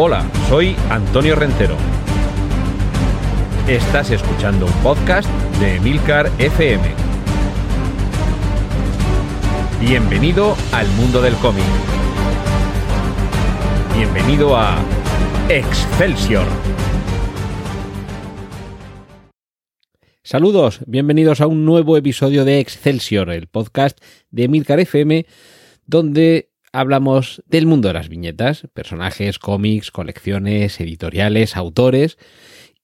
Hola, 0.00 0.30
soy 0.48 0.76
Antonio 0.90 1.34
Rentero. 1.34 1.76
Estás 3.66 4.12
escuchando 4.12 4.66
un 4.66 4.72
podcast 4.74 5.28
de 5.58 5.80
Milcar 5.80 6.30
FM. 6.38 6.84
Bienvenido 9.80 10.54
al 10.70 10.86
mundo 10.90 11.20
del 11.20 11.34
cómic. 11.34 11.64
Bienvenido 13.96 14.56
a 14.56 14.78
Excelsior. 15.48 16.46
Saludos, 20.22 20.78
bienvenidos 20.86 21.40
a 21.40 21.48
un 21.48 21.64
nuevo 21.64 21.96
episodio 21.96 22.44
de 22.44 22.60
Excelsior, 22.60 23.30
el 23.30 23.48
podcast 23.48 23.98
de 24.30 24.46
Milcar 24.46 24.78
FM, 24.78 25.26
donde 25.86 26.50
hablamos 26.72 27.42
del 27.46 27.66
mundo 27.66 27.88
de 27.88 27.94
las 27.94 28.08
viñetas, 28.08 28.66
personajes, 28.74 29.38
cómics, 29.38 29.90
colecciones, 29.90 30.80
editoriales, 30.80 31.56
autores. 31.56 32.18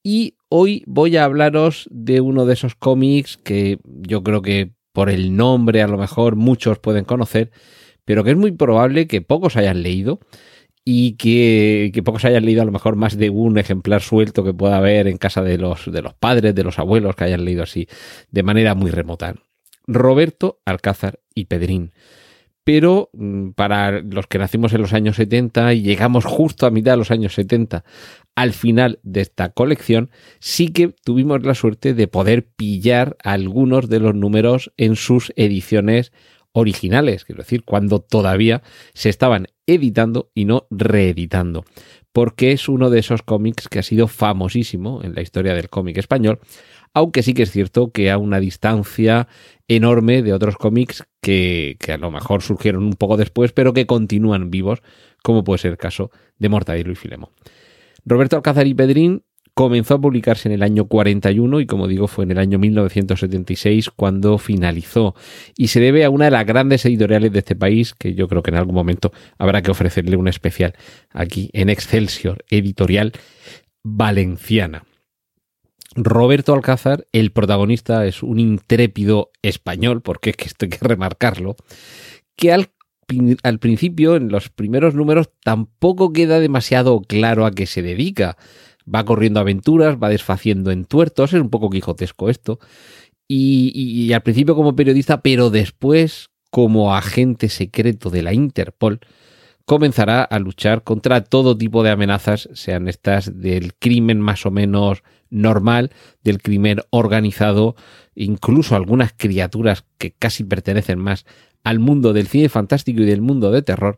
Y 0.03 0.37
hoy 0.49 0.83
voy 0.85 1.17
a 1.17 1.25
hablaros 1.25 1.87
de 1.91 2.21
uno 2.21 2.45
de 2.45 2.53
esos 2.53 2.75
cómics 2.75 3.37
que 3.37 3.79
yo 3.83 4.23
creo 4.23 4.41
que 4.41 4.73
por 4.93 5.09
el 5.09 5.35
nombre 5.35 5.81
a 5.81 5.87
lo 5.87 5.97
mejor 5.97 6.35
muchos 6.35 6.79
pueden 6.79 7.05
conocer, 7.05 7.51
pero 8.05 8.23
que 8.23 8.31
es 8.31 8.37
muy 8.37 8.51
probable 8.51 9.07
que 9.07 9.21
pocos 9.21 9.57
hayan 9.57 9.83
leído 9.83 10.19
y 10.85 11.13
que, 11.13 11.91
pocos 12.05 12.23
hayan 12.25 12.45
leído 12.45 12.61
a 12.61 12.65
lo 12.65 12.71
mejor 12.71 12.95
más 12.95 13.17
de 13.17 13.31
un 13.31 13.57
ejemplar 13.57 14.01
suelto 14.01 14.43
que 14.43 14.53
pueda 14.53 14.77
haber 14.77 15.07
en 15.07 15.17
casa 15.17 15.41
de 15.41 15.57
los, 15.57 15.91
de 15.91 16.01
los 16.03 16.13
padres, 16.13 16.53
de 16.53 16.63
los 16.63 16.77
abuelos 16.77 17.15
que 17.15 17.23
hayan 17.23 17.43
leído 17.43 17.63
así 17.63 17.87
de 18.29 18.43
manera 18.43 18.75
muy 18.75 18.91
remota. 18.91 19.35
Roberto 19.87 20.61
Alcázar 20.65 21.19
y 21.33 21.45
Pedrín. 21.45 21.91
Pero 22.65 23.09
mm, 23.13 23.51
para 23.51 24.01
los 24.01 24.27
que 24.27 24.39
nacimos 24.39 24.73
en 24.73 24.81
los 24.81 24.91
años 24.91 25.15
70 25.15 25.73
y 25.75 25.83
llegamos 25.83 26.25
justo 26.25 26.65
a 26.65 26.71
mitad 26.71 26.91
de 26.91 26.97
los 26.97 27.11
años 27.11 27.33
70 27.35 27.85
al 28.35 28.51
final 28.51 28.99
de 29.03 29.21
esta 29.21 29.49
colección, 29.49 30.09
sí 30.39 30.67
que 30.67 30.89
tuvimos 31.05 31.43
la 31.43 31.55
suerte 31.55 31.93
de 31.93 32.09
poder 32.09 32.45
pillar 32.45 33.15
algunos 33.23 33.87
de 33.87 34.01
los 34.01 34.13
números 34.13 34.73
en 34.75 34.97
sus 34.97 35.31
ediciones 35.37 36.11
originales, 36.51 37.25
quiero 37.25 37.43
decir, 37.43 37.63
cuando 37.63 37.99
todavía 37.99 38.63
se 38.93 39.09
estaban 39.09 39.47
editando 39.67 40.31
y 40.33 40.45
no 40.45 40.67
reeditando, 40.71 41.65
porque 42.15 42.53
es 42.53 42.69
uno 42.69 42.89
de 42.89 42.99
esos 42.99 43.23
cómics 43.23 43.67
que 43.67 43.79
ha 43.79 43.83
sido 43.83 44.07
famosísimo 44.07 45.01
en 45.03 45.15
la 45.15 45.21
historia 45.21 45.53
del 45.53 45.69
cómic 45.69 45.97
español, 45.97 46.39
aunque 46.93 47.21
sí 47.23 47.33
que 47.33 47.43
es 47.43 47.51
cierto 47.51 47.91
que 47.91 48.09
a 48.09 48.17
una 48.17 48.39
distancia 48.39 49.27
enorme 49.67 50.21
de 50.21 50.31
otros 50.31 50.55
cómics 50.55 51.03
que, 51.19 51.77
a 51.89 51.97
lo 51.97 52.11
mejor 52.11 52.41
surgieron 52.41 52.85
un 52.85 52.93
poco 52.93 53.17
después, 53.17 53.51
pero 53.51 53.73
que 53.73 53.85
continúan 53.85 54.49
vivos, 54.49 54.81
como 55.23 55.43
puede 55.43 55.57
ser 55.57 55.71
el 55.71 55.77
caso 55.77 56.09
de 56.39 56.47
Mortadelo 56.47 56.93
y 56.93 56.95
Filemo. 56.95 57.31
Roberto 58.05 58.37
Alcázar 58.37 58.65
y 58.65 58.73
Pedrín 58.73 59.25
comenzó 59.55 59.95
a 59.95 60.01
publicarse 60.01 60.49
en 60.49 60.53
el 60.53 60.63
año 60.63 60.85
41 60.85 61.61
y 61.61 61.65
como 61.65 61.87
digo 61.87 62.07
fue 62.07 62.25
en 62.25 62.31
el 62.31 62.39
año 62.39 62.59
1976 62.59 63.89
cuando 63.89 64.37
finalizó 64.37 65.15
y 65.57 65.69
se 65.69 65.79
debe 65.79 66.03
a 66.03 66.09
una 66.09 66.25
de 66.25 66.31
las 66.31 66.45
grandes 66.45 66.85
editoriales 66.85 67.31
de 67.31 67.39
este 67.39 67.55
país 67.55 67.93
que 67.93 68.13
yo 68.13 68.27
creo 68.27 68.43
que 68.43 68.51
en 68.51 68.57
algún 68.57 68.75
momento 68.75 69.13
habrá 69.37 69.61
que 69.61 69.71
ofrecerle 69.71 70.17
un 70.17 70.27
especial 70.27 70.75
aquí 71.09 71.49
en 71.53 71.69
Excelsior 71.69 72.43
Editorial 72.49 73.13
Valenciana. 73.81 74.83
Roberto 75.95 76.53
Alcázar, 76.53 77.07
el 77.13 77.31
protagonista, 77.31 78.05
es 78.05 78.21
un 78.21 78.39
intrépido 78.39 79.31
español, 79.41 80.01
porque 80.01 80.31
es 80.31 80.35
que 80.35 80.45
esto 80.45 80.65
hay 80.65 80.69
que 80.71 80.85
remarcarlo, 80.85 81.55
que 82.35 82.51
al, 82.51 82.71
al 83.43 83.59
principio, 83.59 84.17
en 84.17 84.27
los 84.27 84.49
primeros 84.49 84.93
números, 84.93 85.29
tampoco 85.41 86.11
queda 86.11 86.41
demasiado 86.41 86.99
claro 86.99 87.45
a 87.45 87.51
qué 87.51 87.65
se 87.65 87.81
dedica 87.81 88.35
va 88.93 89.05
corriendo 89.05 89.39
aventuras, 89.39 89.97
va 90.01 90.09
desfaciendo 90.09 90.71
en 90.71 90.85
tuertos, 90.85 91.33
es 91.33 91.41
un 91.41 91.49
poco 91.49 91.69
quijotesco 91.69 92.29
esto. 92.29 92.59
Y, 93.27 94.13
al 94.13 94.21
principio 94.21 94.55
como 94.55 94.75
periodista, 94.75 95.21
pero 95.21 95.49
después 95.49 96.29
como 96.51 96.95
agente 96.95 97.49
secreto 97.49 98.09
de 98.09 98.21
la 98.21 98.33
Interpol, 98.33 98.99
comenzará 99.65 100.23
a 100.23 100.37
luchar 100.39 100.83
contra 100.83 101.23
todo 101.23 101.57
tipo 101.57 101.83
de 101.83 101.89
amenazas, 101.89 102.47
sean 102.53 102.87
estas 102.87 103.41
del 103.41 103.73
crimen 103.73 104.21
más 104.21 104.45
o 104.45 104.51
menos 104.51 105.01
normal, 105.31 105.91
del 106.23 106.41
crimen 106.41 106.81
organizado, 106.91 107.75
incluso 108.13 108.75
algunas 108.75 109.11
criaturas 109.17 109.85
que 109.97 110.11
casi 110.11 110.43
pertenecen 110.43 110.99
más 110.99 111.25
al 111.63 111.79
mundo 111.79 112.13
del 112.13 112.27
cine 112.27 112.47
fantástico 112.47 113.01
y 113.01 113.05
del 113.05 113.21
mundo 113.21 113.51
de 113.51 113.63
terror, 113.63 113.97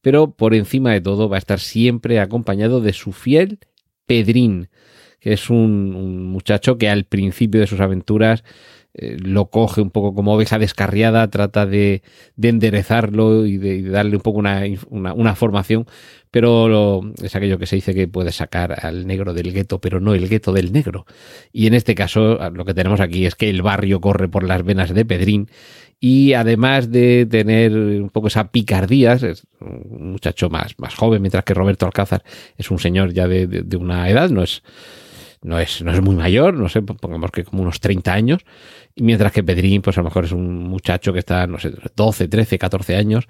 pero 0.00 0.30
por 0.30 0.54
encima 0.54 0.92
de 0.92 1.00
todo 1.00 1.28
va 1.28 1.36
a 1.36 1.40
estar 1.40 1.58
siempre 1.58 2.20
acompañado 2.20 2.80
de 2.80 2.92
su 2.92 3.12
fiel 3.12 3.58
Pedrín, 4.08 4.68
que 5.20 5.34
es 5.34 5.50
un, 5.50 6.24
muchacho 6.24 6.78
que 6.78 6.88
al 6.88 7.04
principio 7.04 7.60
de 7.60 7.68
sus 7.68 7.78
aventuras 7.78 8.42
eh, 8.98 9.16
lo 9.20 9.46
coge 9.46 9.80
un 9.80 9.90
poco 9.90 10.14
como 10.14 10.34
oveja 10.34 10.58
descarriada, 10.58 11.28
trata 11.30 11.66
de, 11.66 12.02
enderezarlo 12.40 13.46
y 13.46 13.56
de, 13.56 13.82
darle 13.82 14.16
un 14.16 14.22
poco 14.22 14.38
una, 14.38 15.34
formación, 15.36 15.86
pero 16.30 17.00
es 17.22 17.36
aquello 17.36 17.58
que 17.58 17.66
se 17.66 17.76
dice 17.76 17.94
que 17.94 18.08
puede 18.08 18.32
sacar 18.32 18.84
al 18.84 19.06
negro 19.06 19.34
del 19.34 19.52
gueto, 19.52 19.80
pero 19.80 20.00
no 20.00 20.14
el 20.14 20.28
gueto 20.28 20.52
del 20.52 20.72
negro. 20.72 21.06
Y 21.52 21.66
en 21.68 21.74
este 21.74 21.94
caso 21.94 22.38
lo 22.50 22.64
que 22.64 22.74
tenemos 22.74 23.00
aquí 23.00 23.24
es 23.24 23.34
que 23.34 23.48
el 23.48 23.62
barrio 23.62 24.00
corre 24.00 24.28
por 24.28 24.42
las 24.42 24.64
venas 24.64 24.92
de 24.92 25.04
Pedrín 25.04 25.48
y 26.00 26.34
además 26.34 26.90
de 26.90 27.26
tener 27.26 27.72
un 27.72 28.10
poco 28.10 28.28
esa 28.28 28.50
picardía, 28.50 29.14
es 29.14 29.46
un 29.60 30.12
muchacho 30.12 30.48
más, 30.48 30.74
más 30.78 30.94
joven, 30.94 31.22
mientras 31.22 31.44
que 31.44 31.54
Roberto 31.54 31.86
Alcázar 31.86 32.22
es 32.56 32.70
un 32.70 32.78
señor 32.78 33.12
ya 33.12 33.26
de, 33.26 33.76
una 33.76 34.08
edad, 34.08 34.30
no 34.30 34.42
es, 34.42 34.62
no 35.42 35.58
es, 35.58 35.82
no 35.82 35.92
es 35.92 36.00
muy 36.00 36.14
mayor, 36.14 36.54
no 36.54 36.68
sé, 36.68 36.82
pongamos 36.82 37.30
que 37.30 37.44
como 37.44 37.62
unos 37.62 37.80
30 37.80 38.12
años, 38.12 38.42
y 38.94 39.02
mientras 39.02 39.32
que 39.32 39.42
Pedrín, 39.42 39.82
pues 39.82 39.96
a 39.96 40.00
lo 40.00 40.04
mejor 40.04 40.24
es 40.24 40.32
un 40.32 40.64
muchacho 40.64 41.12
que 41.12 41.20
está, 41.20 41.46
no 41.46 41.58
sé, 41.58 41.72
12, 41.94 42.28
13, 42.28 42.58
14 42.58 42.96
años, 42.96 43.28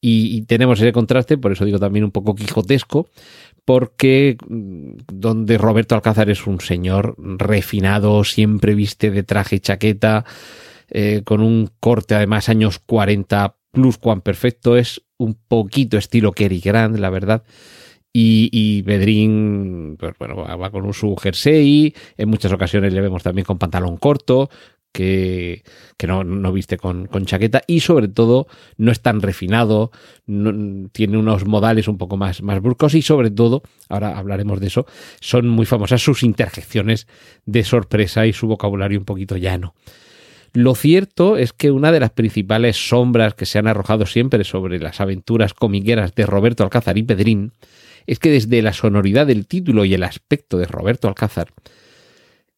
y, 0.00 0.42
tenemos 0.42 0.80
ese 0.80 0.92
contraste, 0.92 1.38
por 1.38 1.50
eso 1.50 1.64
digo 1.64 1.80
también 1.80 2.04
un 2.04 2.12
poco 2.12 2.36
quijotesco, 2.36 3.08
porque 3.64 4.36
mm, 4.48 4.92
donde 5.12 5.58
Roberto 5.58 5.96
Alcázar 5.96 6.30
es 6.30 6.46
un 6.46 6.60
señor 6.60 7.16
refinado, 7.18 8.22
siempre 8.22 8.74
viste 8.74 9.10
de 9.10 9.24
traje 9.24 9.56
y 9.56 9.60
chaqueta, 9.60 10.24
eh, 10.90 11.22
con 11.24 11.40
un 11.40 11.68
corte 11.80 12.14
además 12.14 12.48
años 12.48 12.78
40 12.78 13.56
plus 13.72 13.98
cuan 13.98 14.20
perfecto, 14.20 14.76
es 14.76 15.02
un 15.18 15.34
poquito 15.34 15.98
estilo 15.98 16.32
Kerry 16.32 16.60
Grant, 16.60 16.96
la 16.96 17.10
verdad. 17.10 17.42
Y, 18.20 18.48
y 18.50 18.82
Bedrín, 18.82 19.96
pues 19.96 20.14
bueno, 20.18 20.34
va, 20.34 20.70
con 20.70 20.84
un 20.84 20.92
su 20.92 21.14
jersey, 21.14 21.94
en 22.16 22.28
muchas 22.28 22.50
ocasiones 22.50 22.92
le 22.92 23.00
vemos 23.00 23.22
también 23.22 23.44
con 23.44 23.58
pantalón 23.58 23.96
corto, 23.96 24.50
que, 24.90 25.62
no, 26.04 26.52
viste 26.52 26.78
con, 26.78 27.06
con, 27.06 27.26
chaqueta 27.26 27.62
y 27.68 27.78
sobre 27.78 28.08
todo 28.08 28.48
no 28.76 28.90
es 28.90 29.02
tan 29.02 29.22
refinado, 29.22 29.92
tiene 30.26 31.16
unos 31.16 31.46
modales 31.46 31.86
un 31.86 31.96
poco 31.96 32.16
más, 32.16 32.42
más 32.42 32.60
bruscos 32.60 32.94
y 32.94 33.02
sobre 33.02 33.30
todo, 33.30 33.62
ahora 33.88 34.18
hablaremos 34.18 34.58
de 34.58 34.66
eso, 34.66 34.84
son 35.20 35.48
muy 35.48 35.64
famosas 35.64 36.02
sus 36.02 36.24
interjecciones 36.24 37.06
de 37.46 37.62
sorpresa 37.62 38.26
y 38.26 38.32
su 38.32 38.48
vocabulario 38.48 38.98
un 38.98 39.04
poquito 39.04 39.36
llano. 39.36 39.76
Lo 40.54 40.74
cierto 40.74 41.36
es 41.36 41.52
que 41.52 41.70
una 41.70 41.92
de 41.92 42.00
las 42.00 42.10
principales 42.10 42.88
sombras 42.88 43.34
que 43.34 43.46
se 43.46 43.60
han 43.60 43.68
arrojado 43.68 44.06
siempre 44.06 44.42
sobre 44.42 44.80
las 44.80 45.00
aventuras 45.00 45.54
comiqueras 45.54 46.16
de 46.16 46.26
Roberto 46.26 46.64
Alcázar 46.64 46.98
y 46.98 47.04
Pedrín 47.04 47.52
es 48.08 48.18
que 48.18 48.30
desde 48.30 48.62
la 48.62 48.72
sonoridad 48.72 49.26
del 49.26 49.46
título 49.46 49.84
y 49.84 49.92
el 49.92 50.02
aspecto 50.02 50.56
de 50.56 50.64
Roberto 50.64 51.08
Alcázar, 51.08 51.48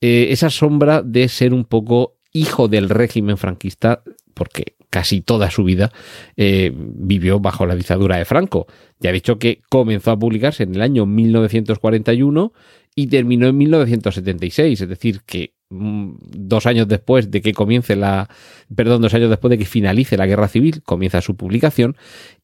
eh, 0.00 0.28
esa 0.30 0.48
sombra 0.48 1.02
de 1.02 1.28
ser 1.28 1.52
un 1.52 1.64
poco 1.64 2.14
hijo 2.32 2.68
del 2.68 2.88
régimen 2.88 3.36
franquista, 3.36 4.02
porque 4.32 4.76
casi 4.90 5.22
toda 5.22 5.50
su 5.50 5.64
vida 5.64 5.92
eh, 6.36 6.72
vivió 6.72 7.40
bajo 7.40 7.66
la 7.66 7.74
dictadura 7.74 8.16
de 8.16 8.24
Franco. 8.24 8.68
Ya 9.00 9.10
he 9.10 9.12
dicho 9.12 9.40
que 9.40 9.60
comenzó 9.68 10.12
a 10.12 10.18
publicarse 10.18 10.62
en 10.62 10.76
el 10.76 10.82
año 10.82 11.04
1941 11.04 12.52
y 12.94 13.08
terminó 13.08 13.48
en 13.48 13.58
1976, 13.58 14.80
es 14.80 14.88
decir, 14.88 15.22
que 15.26 15.54
dos 15.70 16.66
años 16.66 16.88
después 16.88 17.30
de 17.30 17.40
que 17.40 17.52
comience 17.52 17.94
la, 17.94 18.28
perdón, 18.74 19.02
dos 19.02 19.14
años 19.14 19.30
después 19.30 19.50
de 19.50 19.58
que 19.58 19.64
finalice 19.64 20.16
la 20.16 20.26
guerra 20.26 20.48
civil, 20.48 20.82
comienza 20.82 21.20
su 21.20 21.36
publicación 21.36 21.96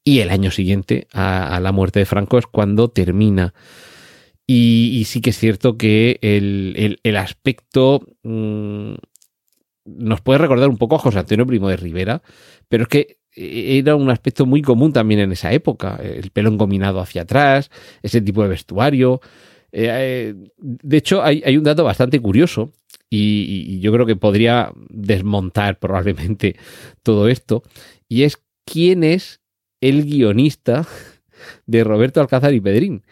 y 0.04 0.20
el 0.20 0.30
año 0.30 0.52
siguiente 0.52 1.08
a, 1.12 1.58
la 1.60 1.72
muerte 1.72 1.98
de 1.98 2.06
Franco 2.06 2.38
es 2.38 2.46
cuando 2.46 2.88
termina. 2.88 3.52
Y, 4.46 5.02
sí 5.06 5.20
que 5.20 5.30
es 5.30 5.38
cierto 5.38 5.76
que 5.76 6.20
el, 6.22 7.16
aspecto 7.16 8.06
mm, 8.22 8.94
nos 9.84 10.20
puede 10.20 10.38
recordar 10.38 10.68
un 10.68 10.78
poco 10.78 10.94
a 10.94 11.00
José 11.00 11.18
Antonio 11.18 11.46
Primo 11.46 11.68
de 11.68 11.76
Rivera, 11.76 12.22
pero 12.68 12.84
es 12.84 12.88
que 12.88 13.16
era 13.34 13.96
un 13.96 14.08
aspecto 14.08 14.46
muy 14.46 14.62
común 14.62 14.92
también 14.92 15.20
en 15.20 15.32
esa 15.32 15.52
época, 15.52 15.96
el 16.00 16.30
pelo 16.30 16.48
engominado 16.48 17.00
hacia 17.00 17.22
atrás, 17.22 17.70
ese 18.02 18.20
tipo 18.20 18.42
de 18.42 18.48
vestuario. 18.48 19.20
Eh, 19.72 19.88
eh, 19.90 20.34
de 20.58 20.96
hecho, 20.96 21.24
hay, 21.24 21.42
hay 21.44 21.56
un 21.56 21.64
dato 21.64 21.82
bastante 21.82 22.20
curioso 22.20 22.72
y, 23.10 23.80
yo 23.80 23.92
creo 23.92 24.06
que 24.06 24.16
podría 24.16 24.72
desmontar 24.88 25.78
probablemente 25.78 26.56
todo 27.02 27.28
esto, 27.28 27.62
y 28.08 28.22
es 28.22 28.38
quién 28.64 29.04
es 29.04 29.40
el 29.80 30.04
guionista 30.04 30.86
de 31.66 31.84
Roberto 31.84 32.20
Alcázar 32.20 32.54
y 32.54 32.60
Pedrín. 32.60 33.02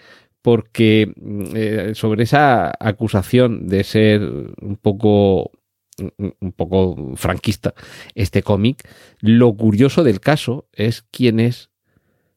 porque 0.42 1.12
mm, 1.16 1.94
sobre 1.94 2.24
esa 2.24 2.72
acusación 2.78 3.66
de 3.68 3.84
ser 3.84 4.22
un 4.60 4.76
poco 4.80 5.50
un 6.40 6.52
poco 6.52 7.14
franquista 7.16 7.74
este 8.14 8.42
cómic, 8.42 8.88
lo 9.20 9.54
curioso 9.54 10.02
del 10.02 10.20
caso 10.20 10.66
es 10.72 11.02
quién 11.10 11.40
es 11.40 11.70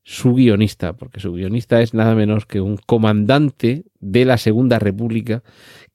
su 0.04 0.36
guionista, 0.36 0.94
porque 0.94 1.20
su 1.20 1.34
guionista 1.34 1.82
es 1.82 1.94
nada 1.94 2.16
menos 2.16 2.46
que 2.46 2.62
un 2.62 2.78
comandante 2.78 3.84
de 4.00 4.24
la 4.26 4.38
Segunda 4.38 4.80
República 4.80 5.44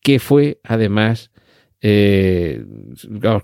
que 0.02 0.18
fue 0.18 0.60
además 0.64 1.30
eh, 1.82 2.64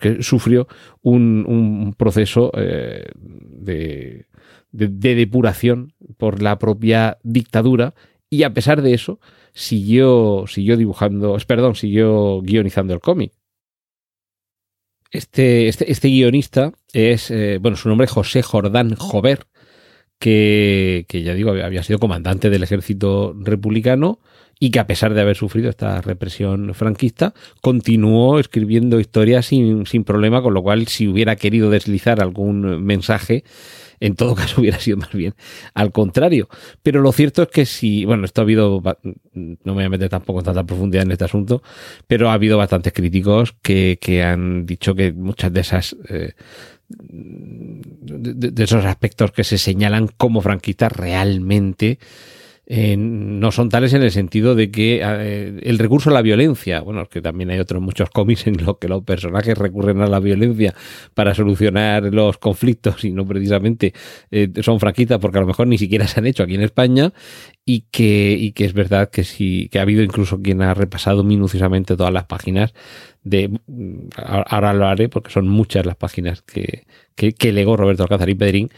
que 0.00 0.22
sufrió 0.22 0.68
un, 1.02 1.94
proceso 1.98 2.52
eh, 2.54 3.04
de, 3.20 4.26
depuración 4.70 5.92
por 6.16 6.40
la 6.40 6.58
propia 6.58 7.18
dictadura 7.24 7.94
y 8.30 8.44
a 8.44 8.54
pesar 8.54 8.82
de 8.82 8.94
eso 8.94 9.18
siguió, 9.52 10.44
siguió 10.46 10.76
dibujando, 10.76 11.36
perdón, 11.46 11.74
siguió 11.74 12.40
guionizando 12.42 12.94
el 12.94 13.00
cómic. 13.00 13.32
Este, 15.10 15.68
este, 15.68 15.90
este 15.90 16.08
guionista 16.08 16.72
es, 16.92 17.30
eh, 17.30 17.58
bueno, 17.60 17.76
su 17.76 17.88
nombre 17.88 18.04
es 18.04 18.10
José 18.10 18.42
Jordán 18.42 18.94
Jover, 18.94 19.46
que, 20.18 21.06
ya 21.10 21.34
digo, 21.34 21.50
había 21.50 21.82
sido 21.82 21.98
comandante 21.98 22.50
del 22.50 22.62
ejército 22.62 23.34
republicano 23.36 24.20
y 24.60 24.70
que 24.70 24.80
a 24.80 24.86
pesar 24.86 25.14
de 25.14 25.20
haber 25.20 25.36
sufrido 25.36 25.70
esta 25.70 26.00
represión 26.00 26.74
franquista, 26.74 27.34
continuó 27.60 28.38
escribiendo 28.38 29.00
historias 29.00 29.46
sin, 29.46 29.86
sin 29.86 30.04
problema, 30.04 30.42
con 30.42 30.54
lo 30.54 30.62
cual 30.62 30.88
si 30.88 31.06
hubiera 31.08 31.36
querido 31.36 31.70
deslizar 31.70 32.20
algún 32.20 32.82
mensaje, 32.84 33.44
en 34.00 34.14
todo 34.14 34.34
caso 34.36 34.60
hubiera 34.60 34.78
sido 34.78 34.96
más 34.96 35.12
bien 35.12 35.34
al 35.74 35.92
contrario. 35.92 36.48
Pero 36.82 37.00
lo 37.00 37.12
cierto 37.12 37.42
es 37.42 37.48
que 37.48 37.66
si, 37.66 38.04
bueno, 38.04 38.24
esto 38.24 38.40
ha 38.40 38.44
habido, 38.44 38.82
no 39.34 39.56
me 39.64 39.72
voy 39.72 39.84
a 39.84 39.88
meter 39.90 40.08
tampoco 40.08 40.40
en 40.40 40.46
tanta 40.46 40.64
profundidad 40.64 41.04
en 41.04 41.12
este 41.12 41.24
asunto, 41.24 41.62
pero 42.06 42.30
ha 42.30 42.34
habido 42.34 42.58
bastantes 42.58 42.92
críticos 42.92 43.54
que, 43.62 43.98
que 44.00 44.22
han 44.22 44.66
dicho 44.66 44.94
que 44.94 45.12
muchas 45.12 45.52
de 45.52 45.60
esas 45.60 45.96
eh, 46.08 46.32
de, 46.88 48.64
esos 48.64 48.84
aspectos 48.84 49.32
que 49.32 49.44
se 49.44 49.58
señalan 49.58 50.08
como 50.08 50.40
franquistas 50.40 50.92
realmente 50.92 51.98
eh, 52.70 52.98
no 52.98 53.50
son 53.50 53.70
tales 53.70 53.94
en 53.94 54.02
el 54.02 54.10
sentido 54.10 54.54
de 54.54 54.70
que 54.70 55.00
eh, 55.02 55.58
el 55.62 55.78
recurso 55.78 56.10
a 56.10 56.12
la 56.12 56.20
violencia, 56.20 56.82
bueno, 56.82 57.00
es 57.00 57.08
que 57.08 57.22
también 57.22 57.48
hay 57.48 57.58
otros 57.60 57.80
muchos 57.80 58.10
cómics 58.10 58.46
en 58.46 58.62
los 58.62 58.76
que 58.76 58.88
los 58.88 59.02
personajes 59.04 59.56
recurren 59.56 60.02
a 60.02 60.06
la 60.06 60.20
violencia 60.20 60.74
para 61.14 61.34
solucionar 61.34 62.12
los 62.12 62.36
conflictos 62.36 63.06
y 63.06 63.10
no 63.10 63.26
precisamente 63.26 63.94
eh, 64.30 64.52
son 64.60 64.80
franquistas 64.80 65.18
porque 65.18 65.38
a 65.38 65.40
lo 65.40 65.46
mejor 65.46 65.66
ni 65.66 65.78
siquiera 65.78 66.06
se 66.06 66.20
han 66.20 66.26
hecho 66.26 66.42
aquí 66.42 66.56
en 66.56 66.60
España 66.60 67.14
y 67.64 67.86
que, 67.90 68.36
y 68.38 68.52
que 68.52 68.66
es 68.66 68.74
verdad 68.74 69.08
que 69.08 69.24
sí, 69.24 69.70
que 69.72 69.78
ha 69.78 69.82
habido 69.82 70.02
incluso 70.02 70.42
quien 70.42 70.60
ha 70.60 70.74
repasado 70.74 71.24
minuciosamente 71.24 71.96
todas 71.96 72.12
las 72.12 72.24
páginas 72.24 72.74
de, 73.24 73.50
ahora 74.14 74.74
lo 74.74 74.86
haré 74.86 75.08
porque 75.08 75.30
son 75.30 75.48
muchas 75.48 75.86
las 75.86 75.96
páginas 75.96 76.42
que, 76.42 76.84
que, 77.14 77.32
que 77.32 77.50
legó 77.50 77.78
Roberto 77.78 78.02
Alcázar 78.02 78.28
y 78.28 78.34
Pedrín 78.34 78.70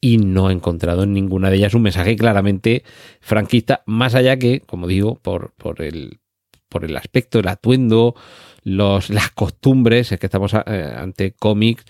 y 0.00 0.18
no 0.18 0.50
he 0.50 0.52
encontrado 0.52 1.02
en 1.02 1.12
ninguna 1.12 1.50
de 1.50 1.56
ellas 1.56 1.74
un 1.74 1.82
mensaje 1.82 2.16
claramente 2.16 2.84
franquista, 3.20 3.82
más 3.86 4.14
allá 4.14 4.38
que, 4.38 4.60
como 4.60 4.86
digo, 4.86 5.16
por, 5.16 5.52
por, 5.54 5.82
el, 5.82 6.20
por 6.68 6.84
el 6.84 6.96
aspecto, 6.96 7.40
el 7.40 7.48
atuendo, 7.48 8.14
los, 8.62 9.10
las 9.10 9.30
costumbres, 9.30 10.12
es 10.12 10.20
que 10.20 10.26
estamos 10.26 10.54
eh, 10.54 10.94
ante 10.96 11.32
cómics 11.32 11.84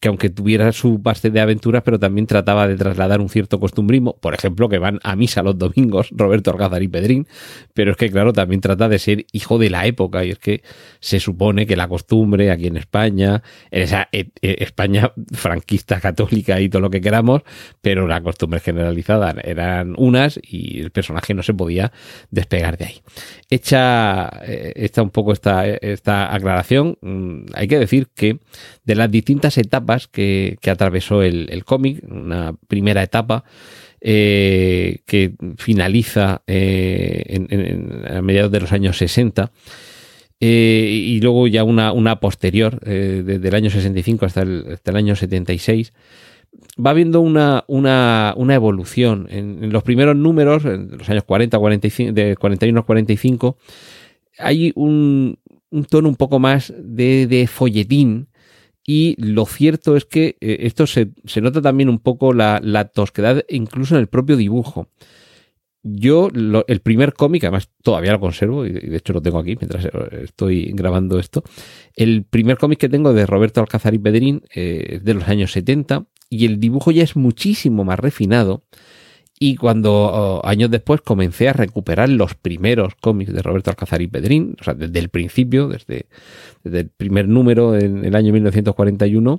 que 0.00 0.08
aunque 0.08 0.30
tuviera 0.30 0.72
su 0.72 0.98
base 0.98 1.30
de 1.30 1.40
aventuras, 1.40 1.82
pero 1.82 1.98
también 1.98 2.26
trataba 2.26 2.68
de 2.68 2.76
trasladar 2.76 3.20
un 3.20 3.28
cierto 3.28 3.58
costumbrismo, 3.60 4.16
por 4.16 4.34
ejemplo, 4.34 4.68
que 4.68 4.78
van 4.78 5.00
a 5.02 5.16
misa 5.16 5.42
los 5.42 5.58
domingos, 5.58 6.08
Roberto 6.12 6.50
Alcázar 6.50 6.82
y 6.82 6.88
Pedrín, 6.88 7.26
pero 7.74 7.92
es 7.92 7.96
que, 7.96 8.10
claro, 8.10 8.32
también 8.32 8.60
trata 8.60 8.88
de 8.88 8.98
ser 8.98 9.26
hijo 9.32 9.58
de 9.58 9.70
la 9.70 9.86
época, 9.86 10.24
y 10.24 10.30
es 10.30 10.38
que 10.38 10.62
se 11.00 11.20
supone 11.20 11.66
que 11.66 11.76
la 11.76 11.88
costumbre 11.88 12.50
aquí 12.50 12.66
en 12.66 12.76
España, 12.76 13.42
en 13.70 13.82
esa 13.82 14.08
e, 14.12 14.30
e, 14.42 14.56
España 14.60 15.12
franquista, 15.32 16.00
católica 16.00 16.60
y 16.60 16.68
todo 16.68 16.82
lo 16.82 16.90
que 16.90 17.00
queramos, 17.00 17.42
pero 17.80 18.06
la 18.06 18.20
costumbre 18.20 18.60
generalizada 18.60 19.34
eran 19.42 19.94
unas 19.96 20.38
y 20.42 20.80
el 20.80 20.90
personaje 20.90 21.34
no 21.34 21.42
se 21.42 21.54
podía 21.54 21.92
despegar 22.30 22.76
de 22.76 22.86
ahí. 22.86 23.02
Hecha, 23.50 24.30
eh, 24.44 24.90
un 24.96 25.10
poco 25.10 25.32
esta, 25.32 25.66
esta 25.66 26.34
aclaración, 26.34 26.98
mm, 27.00 27.46
hay 27.54 27.68
que 27.68 27.78
decir 27.78 28.08
que 28.14 28.40
de 28.84 28.94
las 28.94 29.10
distintas 29.10 29.58
etapas 29.58 29.85
que, 30.10 30.58
atravesó 30.70 31.22
el, 31.22 31.64
cómic, 31.64 32.02
una 32.08 32.54
primera 32.68 33.02
etapa 33.02 33.44
eh, 34.00 35.00
que 35.06 35.32
finaliza 35.56 36.42
eh, 36.46 37.22
en, 37.26 38.04
a 38.08 38.22
mediados 38.22 38.52
de 38.52 38.60
los 38.60 38.72
años 38.72 38.98
60. 38.98 39.50
Eh, 40.38 40.90
y 41.06 41.20
luego 41.20 41.46
ya 41.46 41.64
una, 41.64 41.92
una 41.92 42.20
posterior, 42.20 42.78
desde 42.80 43.48
el 43.48 43.54
año 43.54 43.70
65 43.70 44.26
hasta 44.26 44.42
el, 44.42 44.66
hasta 44.74 44.90
el 44.90 44.96
año 44.98 45.16
76, 45.16 45.92
va 46.84 46.90
habiendo 46.90 47.20
una, 47.20 47.64
una, 47.68 48.34
una 48.36 48.54
evolución. 48.54 49.26
En, 49.30 49.72
los 49.72 49.82
primeros 49.82 50.16
números, 50.16 50.64
en 50.64 50.98
los 50.98 51.08
años 51.08 51.24
40, 51.24 51.58
45, 51.58 52.12
de 52.12 52.36
41 52.36 52.80
a 52.80 52.82
45, 52.84 53.56
hay 54.38 54.72
un, 54.74 55.38
un 55.70 55.84
tono 55.84 56.08
un 56.08 56.16
poco 56.16 56.38
más 56.38 56.72
de, 56.78 57.26
de 57.26 57.46
folletín, 57.46 58.28
y 58.86 59.16
lo 59.18 59.46
cierto 59.46 59.96
es 59.96 60.04
que 60.04 60.36
eh, 60.40 60.58
esto 60.60 60.86
se, 60.86 61.10
nota 61.42 61.60
también 61.60 61.88
un 61.88 61.98
poco 61.98 62.32
la, 62.32 62.60
la, 62.62 62.84
tosquedad 62.84 63.44
incluso 63.48 63.96
en 63.96 64.00
el 64.00 64.06
propio 64.06 64.36
dibujo. 64.36 64.88
Yo, 65.88 66.30
el 66.66 66.80
primer 66.80 67.12
cómic, 67.14 67.44
además 67.44 67.70
todavía 67.80 68.10
lo 68.10 68.18
conservo, 68.18 68.66
y 68.66 68.72
de 68.72 68.96
hecho 68.96 69.12
lo 69.12 69.22
tengo 69.22 69.38
aquí 69.38 69.54
mientras 69.54 69.86
estoy 70.20 70.72
grabando 70.72 71.16
esto. 71.20 71.44
El 71.94 72.24
primer 72.24 72.58
cómic 72.58 72.80
que 72.80 72.88
tengo 72.88 73.12
de 73.12 73.24
Roberto 73.24 73.60
Alcázar 73.60 73.94
y 73.94 74.00
Pedrín 74.00 74.42
eh, 74.52 74.96
es 74.96 75.04
de 75.04 75.14
los 75.14 75.28
años 75.28 75.52
70 75.52 76.06
y 76.28 76.46
el 76.46 76.58
dibujo 76.58 76.90
ya 76.90 77.04
es 77.04 77.14
muchísimo 77.14 77.84
más 77.84 78.00
refinado. 78.00 78.64
Y 79.38 79.56
cuando 79.56 80.40
años 80.44 80.70
después 80.70 81.02
comencé 81.02 81.48
a 81.48 81.52
recuperar 81.52 82.08
los 82.08 82.34
primeros 82.34 82.94
cómics 82.94 83.32
de 83.32 83.42
Roberto 83.42 83.70
Alcázar 83.70 84.00
y 84.00 84.06
Pedrín, 84.06 84.56
o 84.58 84.64
sea, 84.64 84.72
desde 84.72 84.98
el 84.98 85.10
principio, 85.10 85.68
desde, 85.68 86.06
el 86.64 86.88
primer 86.88 87.28
número 87.28 87.76
en 87.76 88.04
el 88.04 88.16
año 88.16 88.32
1941, 88.32 89.38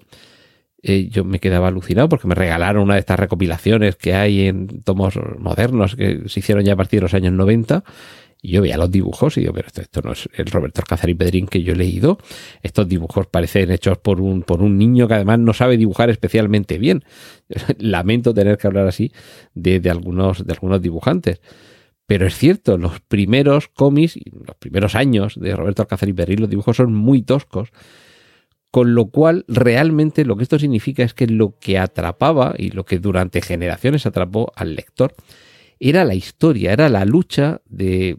eh, 0.84 1.10
yo 1.10 1.24
me 1.24 1.40
quedaba 1.40 1.70
alucinado 1.70 2.10
porque 2.10 2.28
me 2.28 2.36
regalaron 2.36 2.84
una 2.84 2.94
de 2.94 3.00
estas 3.00 3.20
recopilaciones 3.20 3.96
que 3.96 4.14
hay 4.14 4.48
en 4.48 4.84
tomos 4.84 5.20
modernos 5.40 5.96
que 5.96 6.22
se 6.28 6.40
hicieron 6.42 6.64
ya 6.64 6.74
a 6.74 6.78
partir 6.78 7.00
de 7.00 7.06
los 7.06 7.16
años 7.16 7.34
90 7.34 7.84
y 8.42 8.52
yo 8.52 8.62
veía 8.62 8.78
los 8.78 8.92
dibujos 8.92 9.38
y 9.38 9.42
digo, 9.42 9.54
pero 9.54 9.68
esto, 9.68 9.82
esto 9.82 10.02
no 10.04 10.12
es 10.12 10.30
el 10.34 10.46
Roberto 10.46 10.82
Alcázar 10.82 11.10
y 11.10 11.16
Pedrín 11.16 11.48
que 11.48 11.64
yo 11.64 11.74
he 11.74 11.76
leído. 11.76 12.18
Estos 12.62 12.88
dibujos 12.88 13.28
parecen 13.28 13.72
hechos 13.72 13.98
por 13.98 14.22
un, 14.22 14.44
por 14.44 14.62
un 14.62 14.78
niño 14.78 15.08
que 15.08 15.16
además 15.16 15.40
no 15.40 15.54
sabe 15.54 15.78
dibujar 15.78 16.10
especialmente 16.10 16.78
bien. 16.78 17.04
Lamento 17.80 18.34
tener 18.34 18.58
que 18.58 18.68
hablar 18.68 18.88
así 18.88 19.12
de, 19.54 19.80
de, 19.80 19.90
algunos, 19.90 20.46
de 20.46 20.54
algunos 20.54 20.82
dibujantes. 20.82 21.42
Pero 22.06 22.26
es 22.26 22.38
cierto, 22.38 22.78
los 22.78 23.02
primeros 23.02 23.68
cómics, 23.68 24.18
los 24.32 24.56
primeros 24.56 24.96
años 24.96 25.38
de 25.40 25.56
Roberto 25.56 25.82
Alcázar 25.82 26.08
y 26.08 26.14
Pedrín, 26.14 26.42
los 26.42 26.50
dibujos 26.50 26.78
son 26.78 26.94
muy 26.94 27.22
toscos. 27.22 27.70
Con 28.72 28.96
lo 28.96 29.08
cual, 29.08 29.46
realmente 29.48 30.26
lo 30.26 30.38
que 30.38 30.44
esto 30.44 30.60
significa 30.60 31.04
es 31.04 31.14
que 31.14 31.28
lo 31.28 31.58
que 31.60 31.80
atrapaba 31.80 32.54
y 32.58 32.70
lo 32.70 32.86
que 32.86 33.00
durante 33.00 33.42
generaciones 33.42 34.06
atrapó 34.06 34.52
al 34.56 34.76
lector 34.76 35.16
era 35.80 36.04
la 36.06 36.16
historia, 36.16 36.74
era 36.74 36.90
la 36.90 37.06
lucha 37.06 37.62
de, 37.66 38.18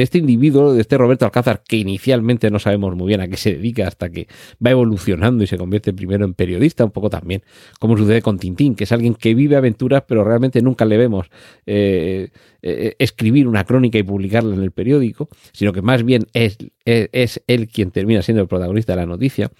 de 0.00 0.04
este 0.04 0.16
individuo, 0.16 0.72
de 0.72 0.80
este 0.80 0.96
Roberto 0.96 1.26
Alcázar, 1.26 1.62
que 1.62 1.76
inicialmente 1.76 2.50
no 2.50 2.58
sabemos 2.58 2.96
muy 2.96 3.08
bien 3.08 3.20
a 3.20 3.28
qué 3.28 3.36
se 3.36 3.52
dedica 3.52 3.86
hasta 3.86 4.08
que 4.08 4.28
va 4.64 4.70
evolucionando 4.70 5.44
y 5.44 5.46
se 5.46 5.58
convierte 5.58 5.92
primero 5.92 6.24
en 6.24 6.32
periodista, 6.32 6.86
un 6.86 6.90
poco 6.90 7.10
también 7.10 7.42
como 7.78 7.98
sucede 7.98 8.22
con 8.22 8.38
Tintín, 8.38 8.76
que 8.76 8.84
es 8.84 8.92
alguien 8.92 9.14
que 9.14 9.34
vive 9.34 9.56
aventuras 9.56 10.04
pero 10.08 10.24
realmente 10.24 10.62
nunca 10.62 10.86
le 10.86 10.96
vemos 10.96 11.26
eh, 11.66 12.30
eh, 12.62 12.96
escribir 12.98 13.46
una 13.46 13.64
crónica 13.64 13.98
y 13.98 14.02
publicarla 14.02 14.54
en 14.54 14.62
el 14.62 14.70
periódico, 14.70 15.28
sino 15.52 15.74
que 15.74 15.82
más 15.82 16.02
bien 16.02 16.28
es, 16.32 16.56
es, 16.86 17.42
él 17.46 17.68
quien 17.68 17.90
termina 17.90 18.22
siendo 18.22 18.40
el 18.40 18.48
protagonista 18.48 18.94
de 18.94 19.00
la 19.02 19.06
noticia. 19.06 19.50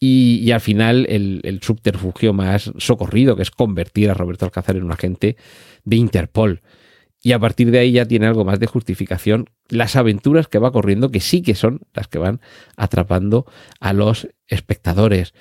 Y, 0.00 0.50
al 0.52 0.60
final 0.60 1.06
el, 1.08 1.60
subterfugio 1.62 2.32
más 2.32 2.72
socorrido, 2.78 3.36
que 3.36 3.42
es 3.42 3.50
convertir 3.50 4.08
a 4.08 4.14
Roberto 4.14 4.46
Alcázar 4.46 4.76
en 4.76 4.84
un 4.84 4.92
agente 4.92 5.36
de 5.84 5.96
Interpol. 5.96 6.62
Y 7.26 7.32
a 7.32 7.40
partir 7.40 7.72
de 7.72 7.80
ahí 7.80 7.90
ya 7.90 8.06
tiene 8.06 8.26
algo 8.26 8.44
más 8.44 8.60
de 8.60 8.68
justificación 8.68 9.50
las 9.68 9.96
aventuras 9.96 10.46
que 10.46 10.60
va 10.60 10.70
corriendo, 10.70 11.10
que 11.10 11.18
sí 11.18 11.42
que 11.42 11.56
son 11.56 11.80
las 11.92 12.06
que 12.06 12.18
van 12.18 12.40
atrapando 12.76 13.46
a 13.80 13.92
los 13.92 14.28
espectadores. 14.46 15.34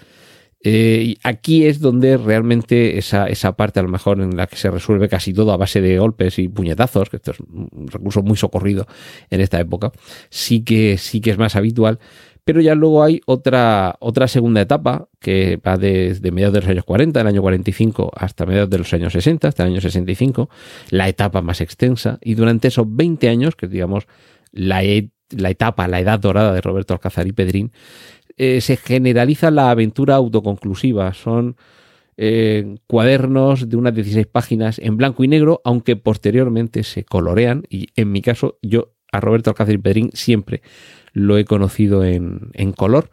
Eh, 0.64 1.14
aquí 1.22 1.68
es 1.68 1.80
donde 1.80 2.18
realmente 2.18 2.98
esa, 2.98 3.28
esa 3.28 3.56
parte, 3.56 3.80
a 3.80 3.84
lo 3.84 3.90
mejor 3.90 4.20
en 4.20 4.36
la 4.36 4.48
que 4.48 4.56
se 4.56 4.72
resuelve 4.72 5.08
casi 5.10 5.32
todo 5.32 5.52
a 5.52 5.58
base 5.58 5.80
de 5.80 6.00
golpes 6.00 6.40
y 6.40 6.48
puñetazos, 6.48 7.12
que 7.12 7.18
esto 7.18 7.34
es 7.34 7.40
un 7.40 7.88
recurso 7.88 8.24
muy 8.24 8.36
socorrido 8.36 8.88
en 9.30 9.42
esta 9.42 9.60
época, 9.60 9.92
sí 10.32 10.64
que, 10.64 10.98
sí 10.98 11.22
que 11.22 11.30
es 11.30 11.38
más 11.38 11.56
habitual 11.56 12.00
Pero 12.46 12.62
ya 12.62 12.76
luego 12.76 13.04
hay 13.04 13.22
otra, 13.26 13.96
otra 14.00 14.28
segunda 14.28 14.62
etapa 14.62 15.10
que 15.20 15.58
va 15.58 15.78
desde 15.78 16.32
mediados 16.32 16.54
de 16.54 16.62
los 16.62 16.70
años 16.70 16.86
40, 16.86 17.20
el 17.20 17.28
año 17.28 17.42
45, 17.42 18.12
hasta 18.16 18.46
mediados 18.46 18.70
de 18.70 18.78
los 18.78 18.94
años 18.94 19.14
60, 19.14 19.48
hasta 19.48 19.64
el 19.64 19.72
año 19.72 19.82
65, 19.82 20.48
la 20.92 21.10
etapa 21.10 21.42
más 21.42 21.60
extensa. 21.60 22.20
Y 22.22 22.36
durante 22.36 22.68
esos 22.68 22.86
20 22.88 23.30
años, 23.30 23.56
que 23.56 23.68
digamos 23.68 24.06
la, 24.52 24.84
la 25.32 25.50
etapa, 25.50 25.88
la 25.88 26.00
edad 26.00 26.20
dorada 26.20 26.54
de 26.54 26.62
Roberto 26.62 26.94
Alcázar 26.94 27.26
y 27.26 27.32
Pedrín, 27.32 27.72
eh, 28.38 28.62
se 28.62 28.78
generaliza 28.78 29.50
la 29.50 29.72
aventura 29.72 30.14
autoconclusiva. 30.14 31.16
Son 31.16 31.56
eh, 32.16 32.76
cuadernos 32.86 33.70
de 33.70 33.76
unas 33.76 33.96
16 33.96 34.28
páginas 34.28 34.78
en 34.78 34.98
blanco 34.98 35.24
y 35.24 35.28
negro, 35.28 35.62
aunque 35.66 35.96
posteriormente 35.96 36.84
se 36.84 37.06
colorean. 37.06 37.64
Y 37.72 37.88
en 37.96 38.12
mi 38.12 38.22
caso, 38.22 38.60
yo 38.62 38.92
a 39.12 39.20
Roberto 39.20 39.50
Alcázar 39.50 39.74
y 39.74 39.80
Pedrín 39.80 40.12
siempre 40.14 40.62
lo 41.16 41.38
he 41.38 41.46
conocido 41.46 42.04
en, 42.04 42.52
color. 42.76 43.10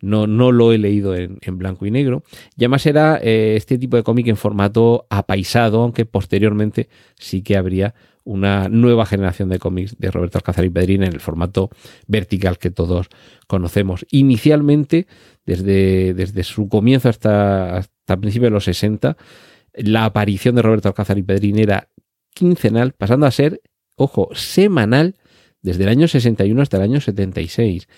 No, 0.00 0.26
no, 0.26 0.50
lo 0.50 0.72
he 0.72 0.78
leído 0.78 1.14
en, 1.14 1.38
blanco 1.58 1.86
y 1.86 1.92
negro. 1.92 2.24
Y 2.56 2.64
además 2.64 2.86
era 2.86 3.20
eh, 3.22 3.54
este 3.56 3.78
tipo 3.78 3.96
de 3.96 4.02
cómic 4.02 4.26
en 4.26 4.36
formato 4.36 5.06
apaisado, 5.10 5.82
aunque 5.82 6.06
posteriormente 6.06 6.88
sí 7.14 7.42
que 7.42 7.56
habría 7.56 7.94
una 8.24 8.68
nueva 8.68 9.04
generación 9.04 9.50
de 9.50 9.58
cómics 9.58 9.96
de 9.98 10.10
Roberto 10.10 10.38
Alcázar 10.38 10.64
y 10.64 10.70
Pedrín 10.70 11.02
en 11.02 11.12
el 11.12 11.20
formato 11.20 11.70
vertical 12.06 12.58
que 12.58 12.70
todos 12.70 13.08
conocemos. 13.46 14.06
Inicialmente, 14.10 15.06
desde, 15.44 16.14
desde 16.14 16.44
su 16.44 16.68
comienzo 16.68 17.10
hasta, 17.10 17.76
hasta 17.76 18.16
principios 18.16 18.46
de 18.46 18.54
los 18.54 18.64
60, 18.64 19.16
la 19.74 20.06
aparición 20.06 20.54
de 20.54 20.62
Roberto 20.62 20.88
Alcázar 20.88 21.18
y 21.18 21.22
Pedrín 21.22 21.58
era 21.58 21.88
quincenal, 22.32 22.92
pasando 22.92 23.26
a 23.26 23.30
ser, 23.30 23.60
ojo, 23.96 24.30
semanal 24.32 25.16
desde 25.62 25.84
el 25.84 25.88
año 25.88 26.08
61 26.08 26.60
hasta 26.60 26.76
el 26.76 26.82
año 26.82 27.00
76. 27.00 27.88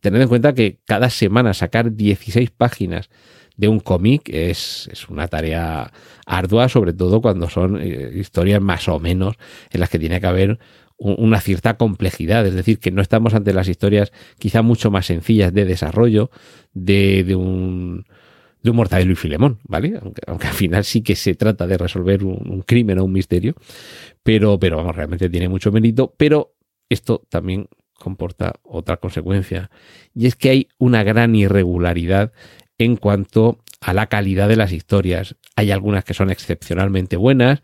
Tened 0.00 0.20
en 0.20 0.28
cuenta 0.28 0.54
que 0.54 0.78
cada 0.84 1.10
semana 1.10 1.54
sacar 1.54 1.94
16 1.94 2.50
páginas 2.50 3.08
de 3.56 3.68
un 3.68 3.80
cómic 3.80 4.28
es, 4.28 4.88
una 5.08 5.28
tarea 5.28 5.92
ardua, 6.26 6.68
sobre 6.68 6.92
todo 6.92 7.20
cuando 7.20 7.48
son 7.50 7.78
eh, 7.80 8.12
historias 8.14 8.60
más 8.60 8.88
o 8.88 8.98
menos 8.98 9.36
en 9.70 9.80
las 9.80 9.90
que 9.90 9.98
tiene 9.98 10.20
que 10.20 10.26
haber 10.26 10.58
una 10.96 11.40
cierta 11.40 11.78
complejidad, 11.78 12.46
es 12.46 12.54
decir, 12.54 12.78
que 12.78 12.90
no 12.90 13.00
estamos 13.00 13.32
ante 13.32 13.54
las 13.54 13.68
historias 13.68 14.12
quizá 14.38 14.60
mucho 14.60 14.90
más 14.90 15.06
sencillas 15.06 15.52
de 15.54 15.64
desarrollo 15.64 16.30
de, 16.74 17.34
un 17.34 18.04
de 18.62 18.70
un 18.70 18.76
Mortadelo 18.76 19.12
y 19.12 19.16
Filemón, 19.16 19.58
¿vale? 19.64 19.98
Aunque, 20.26 20.46
al 20.46 20.54
final 20.54 20.84
sí 20.84 21.00
que 21.00 21.16
se 21.16 21.34
trata 21.34 21.66
de 21.66 21.78
resolver 21.78 22.22
un, 22.22 22.62
crimen 22.66 22.98
o 22.98 23.04
un 23.04 23.12
misterio, 23.12 23.54
pero, 24.22 24.58
pero 24.58 24.76
vamos, 24.76 24.96
realmente 24.96 25.30
tiene 25.30 25.48
mucho 25.48 25.72
mérito, 25.72 26.14
pero 26.16 26.54
esto 26.88 27.22
también 27.28 27.68
comporta 27.98 28.54
otra 28.62 28.96
consecuencia, 28.96 29.70
y 30.14 30.26
es 30.26 30.36
que 30.36 30.50
hay 30.50 30.68
una 30.78 31.02
gran 31.02 31.34
irregularidad 31.34 32.32
en 32.78 32.96
cuanto 32.96 33.58
a 33.80 33.92
la 33.92 34.06
calidad 34.06 34.48
de 34.48 34.56
las 34.56 34.72
historias. 34.72 35.36
Hay 35.56 35.70
algunas 35.70 36.04
que 36.04 36.14
son 36.14 36.30
excepcionalmente 36.30 37.16
buenas, 37.16 37.62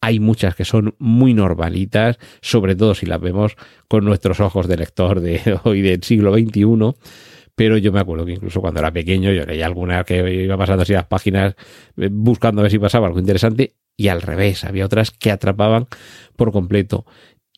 hay 0.00 0.20
muchas 0.20 0.54
que 0.54 0.64
son 0.64 0.94
muy 0.98 1.34
normalitas, 1.34 2.18
sobre 2.40 2.76
todo 2.76 2.94
si 2.94 3.06
las 3.06 3.20
vemos 3.20 3.56
con 3.88 4.04
nuestros 4.04 4.40
ojos 4.40 4.68
de 4.68 4.76
lector 4.76 5.20
de 5.20 5.58
hoy 5.64 5.82
del 5.82 6.02
siglo 6.02 6.34
XXI. 6.34 6.94
Pero 7.54 7.76
yo 7.76 7.90
me 7.90 7.98
acuerdo 7.98 8.24
que 8.24 8.32
incluso 8.32 8.60
cuando 8.60 8.78
era 8.78 8.92
pequeño 8.92 9.32
yo 9.32 9.44
leía 9.44 9.66
alguna 9.66 10.04
que 10.04 10.44
iba 10.44 10.56
pasando 10.56 10.84
así 10.84 10.92
las 10.92 11.06
páginas 11.06 11.56
eh, 11.96 12.08
buscando 12.10 12.60
a 12.60 12.62
ver 12.62 12.70
si 12.70 12.78
pasaba 12.78 13.08
algo 13.08 13.18
interesante 13.18 13.74
y 13.98 14.08
al 14.08 14.22
revés, 14.22 14.64
había 14.64 14.86
otras 14.86 15.10
que 15.10 15.32
atrapaban 15.32 15.88
por 16.36 16.52
completo. 16.52 17.04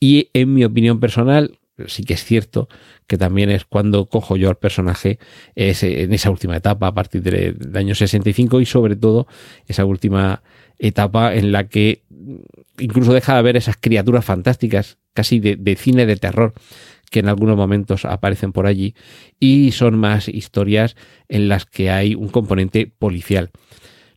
Y 0.00 0.30
en 0.32 0.54
mi 0.54 0.64
opinión 0.64 0.98
personal, 0.98 1.58
sí 1.86 2.02
que 2.02 2.14
es 2.14 2.24
cierto 2.24 2.68
que 3.06 3.18
también 3.18 3.50
es 3.50 3.66
cuando 3.66 4.06
cojo 4.06 4.36
yo 4.36 4.48
al 4.48 4.56
personaje 4.56 5.18
en 5.54 6.12
esa 6.14 6.30
última 6.30 6.56
etapa, 6.56 6.86
a 6.86 6.94
partir 6.94 7.22
del 7.22 7.76
año 7.76 7.94
65 7.94 8.60
y 8.60 8.66
sobre 8.66 8.96
todo 8.96 9.26
esa 9.66 9.84
última 9.84 10.42
etapa 10.78 11.34
en 11.34 11.52
la 11.52 11.68
que 11.68 12.04
incluso 12.78 13.12
deja 13.12 13.36
de 13.36 13.42
ver 13.42 13.58
esas 13.58 13.76
criaturas 13.76 14.24
fantásticas, 14.24 14.96
casi 15.12 15.40
de, 15.40 15.76
cine 15.76 16.06
de 16.06 16.16
terror, 16.16 16.54
que 17.10 17.20
en 17.20 17.28
algunos 17.28 17.56
momentos 17.56 18.06
aparecen 18.06 18.52
por 18.52 18.66
allí, 18.66 18.94
y 19.38 19.72
son 19.72 19.98
más 19.98 20.26
historias 20.28 20.96
en 21.28 21.50
las 21.50 21.66
que 21.66 21.90
hay 21.90 22.14
un 22.14 22.28
componente 22.28 22.90
policial 22.98 23.50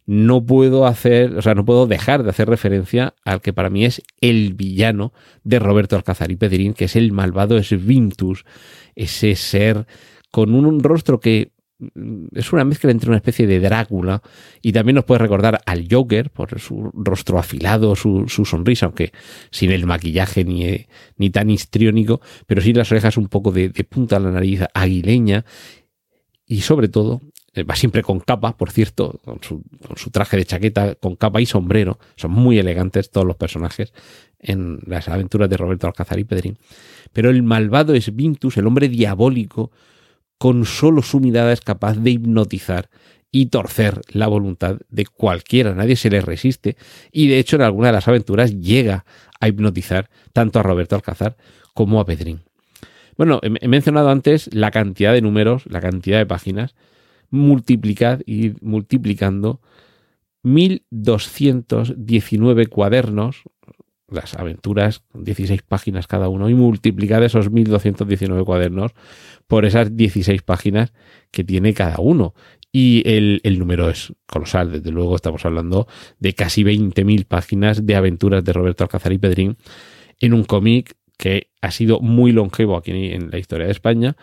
no 0.05 0.45
puedo 0.45 0.85
hacer, 0.85 1.37
o 1.37 1.41
sea, 1.41 1.55
no 1.55 1.65
puedo 1.65 1.87
dejar 1.87 2.23
de 2.23 2.29
hacer 2.29 2.49
referencia 2.49 3.13
al 3.23 3.41
que 3.41 3.53
para 3.53 3.69
mí 3.69 3.85
es 3.85 4.01
el 4.21 4.53
villano 4.53 5.13
de 5.43 5.59
Roberto 5.59 5.95
Alcázar 5.95 6.31
y 6.31 6.35
Pedrín, 6.35 6.73
que 6.73 6.85
es 6.85 6.95
el 6.95 7.11
malvado 7.11 7.61
Svintus, 7.61 8.45
ese 8.95 9.35
ser 9.35 9.87
con 10.31 10.55
un 10.55 10.83
rostro 10.83 11.19
que 11.19 11.51
mm, 11.79 12.25
es 12.35 12.51
una 12.51 12.65
mezcla 12.65 12.91
entre 12.91 13.09
una 13.09 13.17
especie 13.17 13.47
de 13.47 13.59
Drácula 13.59 14.21
y 14.61 14.73
también 14.73 14.95
nos 14.95 15.05
puede 15.05 15.19
recordar 15.19 15.61
al 15.65 15.87
Joker 15.89 16.31
por 16.31 16.59
su 16.59 16.91
rostro 16.93 17.39
afilado, 17.39 17.95
su, 17.95 18.27
sonrisa, 18.27 18.87
aunque 18.87 19.13
sin 19.51 19.71
el 19.71 19.85
maquillaje 19.85 20.43
ni, 20.43 20.85
ni, 21.17 21.29
tan 21.29 21.49
histriónico, 21.49 22.19
pero 22.45 22.61
sí 22.61 22.73
las 22.73 22.91
orejas 22.91 23.15
un 23.15 23.27
poco 23.27 23.51
de, 23.51 23.69
de 23.69 23.83
punta 23.85 24.17
a 24.17 24.19
la 24.19 24.31
nariz 24.31 24.61
aguileña 24.73 25.45
y 26.45 26.61
sobre 26.61 26.89
todo 26.89 27.21
eh, 27.23 27.32
va 27.61 27.75
siempre 27.75 28.01
con 28.01 28.19
capa, 28.19 28.57
por 28.57 28.71
cierto, 28.71 29.19
con 29.23 29.39
su, 29.43 30.09
traje 30.09 30.37
de 30.37 30.45
chaqueta, 30.45 30.95
con 30.95 31.15
capa 31.15 31.39
y 31.39 31.45
sombrero. 31.45 31.99
Son 32.15 32.31
muy 32.31 32.57
elegantes 32.57 33.11
todos 33.11 33.27
los 33.27 33.35
personajes 33.35 33.93
en 34.39 34.79
las 34.87 35.07
aventuras 35.07 35.49
de 35.49 35.57
Roberto 35.57 35.85
Alcázar 35.85 36.17
y 36.17 36.23
Pedrín. 36.23 36.57
Pero 37.11 37.29
el 37.29 37.43
malvado 37.43 37.93
es 37.93 38.15
Vintus, 38.15 38.57
el 38.57 38.65
hombre 38.65 38.89
diabólico, 38.89 39.71
con 40.39 40.65
solo 40.65 41.03
su 41.03 41.19
mirada 41.19 41.53
es 41.53 41.61
capaz 41.61 41.95
de 41.95 42.11
hipnotizar 42.11 42.89
y 43.31 43.47
torcer 43.47 44.01
la 44.09 44.27
voluntad 44.27 44.77
de 44.89 45.05
cualquiera. 45.05 45.75
Nadie 45.75 45.95
se 45.95 46.09
le 46.09 46.21
resiste. 46.21 46.75
Y 47.11 47.27
de 47.27 47.37
hecho, 47.37 47.55
en 47.55 47.61
alguna 47.61 47.87
de 47.87 47.93
las 47.93 48.07
aventuras 48.07 48.59
llega 48.59 49.05
a 49.39 49.47
hipnotizar 49.47 50.09
tanto 50.33 50.59
a 50.59 50.63
Roberto 50.63 50.95
Alcázar 50.95 51.37
como 51.73 51.99
a 51.99 52.05
Pedrín. 52.05 52.41
Bueno, 53.15 53.39
he 53.43 53.67
mencionado 53.67 54.09
antes 54.09 54.49
la 54.53 54.71
cantidad 54.71 55.13
de 55.13 55.21
números, 55.21 55.63
la 55.67 55.81
cantidad 55.81 56.17
de 56.17 56.25
páginas 56.25 56.73
multiplicad 57.33 58.21
y 58.27 58.53
multiplicando 58.61 59.59
1219 60.43 62.67
cuadernos, 62.67 63.41
las 64.07 64.35
aventuras, 64.35 65.01
16 65.15 65.63
páginas 65.63 66.05
cada 66.05 66.29
uno, 66.29 66.47
y 66.49 66.53
multiplicad 66.53 67.23
esos 67.23 67.49
1219 67.49 68.45
cuadernos 68.45 68.91
por 69.47 69.65
esas 69.65 69.97
16 69.97 70.43
páginas 70.43 70.93
que 71.31 71.43
tiene 71.43 71.73
cada 71.73 71.97
uno. 71.97 72.35
Y 72.71 73.01
el, 73.09 73.41
el 73.43 73.57
número 73.57 73.89
es 73.89 74.13
colosal, 74.27 74.71
desde 74.71 74.91
luego 74.91 75.15
estamos 75.15 75.43
hablando 75.43 75.87
de 76.19 76.33
casi 76.33 76.63
20.000 76.63 77.25
páginas 77.25 77.83
de 77.83 77.95
aventuras 77.95 78.43
de 78.43 78.53
Roberto 78.53 78.83
Alcázar 78.83 79.11
y 79.11 79.17
Pedrín 79.17 79.57
en 80.19 80.35
un 80.35 80.43
cómic 80.43 80.97
que 81.17 81.49
ha 81.61 81.71
sido 81.71 81.99
muy 81.99 82.31
longevo 82.31 82.77
aquí 82.77 82.91
en 82.91 83.31
la 83.31 83.39
historia 83.39 83.65
de 83.65 83.71
España 83.71 84.15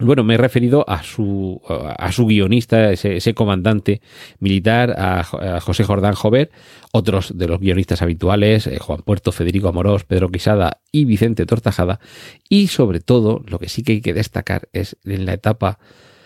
bueno, 0.00 0.22
me 0.22 0.34
he 0.34 0.36
referido 0.36 0.84
a 0.88 1.02
su, 1.02 1.60
a 1.66 2.12
su 2.12 2.26
guionista, 2.26 2.92
ese, 2.92 3.34
comandante 3.34 4.00
militar, 4.38 4.94
a, 4.96 5.24
José 5.60 5.84
Jordán 5.84 6.14
Jover, 6.14 6.50
otros 6.92 7.36
de 7.36 7.48
los 7.48 7.60
guionistas 7.60 8.02
habituales, 8.02 8.66
eh, 8.66 8.78
Juan 8.78 9.02
Puerto, 9.02 9.32
Federico 9.32 9.68
Amorós, 9.68 10.04
Pedro 10.04 10.28
Quisada 10.28 10.80
y 10.92 11.04
Vicente 11.04 11.46
Tortajada. 11.46 12.00
Y 12.48 12.68
sobre 12.68 13.00
todo, 13.00 13.42
lo 13.46 13.58
que 13.58 13.68
sí 13.68 13.82
que 13.82 13.92
hay 13.92 14.00
que 14.00 14.14
destacar 14.14 14.68
es 14.72 14.96
en 15.04 15.26
la 15.26 15.34
etapa, 15.34 15.78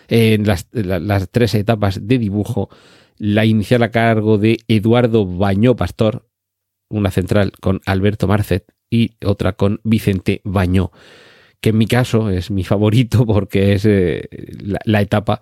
en 0.07 0.45
las, 0.45 0.67
las 0.71 1.29
tres 1.29 1.55
etapas 1.55 2.07
de 2.07 2.17
dibujo, 2.19 2.69
la 3.17 3.45
inicial 3.45 3.83
a 3.83 3.91
cargo 3.91 4.37
de 4.37 4.59
Eduardo 4.67 5.25
Bañó 5.25 5.75
Pastor, 5.75 6.27
una 6.89 7.09
central 7.09 7.53
con 7.59 7.81
Alberto 7.85 8.27
Marcet 8.27 8.65
y 8.89 9.15
otra 9.25 9.53
con 9.53 9.81
Vicente 9.83 10.41
Bañó 10.43 10.91
que 11.63 11.69
en 11.69 11.77
mi 11.77 11.87
caso 11.87 12.29
es 12.29 12.51
mi 12.51 12.65
favorito 12.65 13.25
porque 13.25 13.73
es 13.73 13.85
eh, 13.85 14.27
la, 14.83 15.01
etapa 15.01 15.41